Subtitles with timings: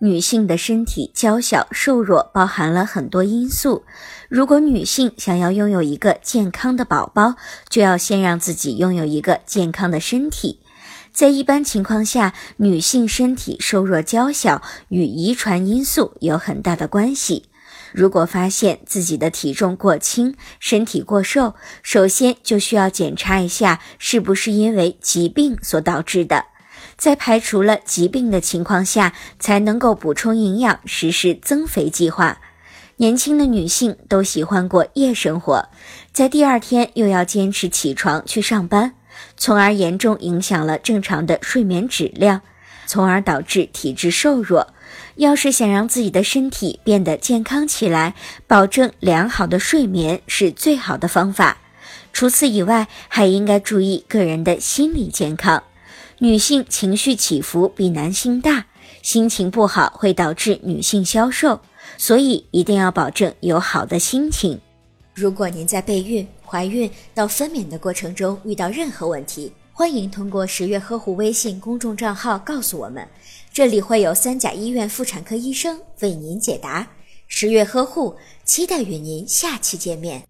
[0.00, 3.84] 女性的身体娇小瘦弱，包含了很多因素。
[4.28, 7.36] 如果女性想要拥有一个健康的宝宝，
[7.68, 10.60] 就要先让自己拥有一个健康的身体。
[11.12, 17.44] 在一般情况下，女性身体瘦弱娇小与遗传因素有很大的关系。
[17.92, 26.46] 如果发现自己的体重过轻、身体过瘦，首先就需要检查一下是不是因为疾病所导致的。
[26.96, 32.38] 在排除了疾病的情况下，才能够补充营养，实施增肥计划。
[32.96, 35.68] 年轻的女性都喜欢过夜生活，
[36.12, 38.94] 在第二天又要坚持起床去上班，
[39.36, 42.42] 从而严重影响了正常的睡眠质量，
[42.86, 44.68] 从而导致体质瘦弱。
[45.16, 48.14] 要是想让自己的身体变得健康起来，
[48.46, 51.58] 保证良好的睡眠是最好的方法。
[52.12, 55.64] 除此以外，还应该注意个人的心理健康。
[56.18, 58.66] 女性情绪起伏比男性大，
[59.02, 61.60] 心情不好会导致女性消瘦，
[61.98, 64.60] 所以一定要保证有好的心情。
[65.12, 73.06] 如果您在备孕、怀孕到分娩的过程中遇到任何问题，欢迎通过十月呵护微信公众账号告诉我们，
[73.52, 76.88] 这里会有三甲医院妇产科医生为您解答。
[77.26, 80.22] 十月呵护，期待与您下期见面。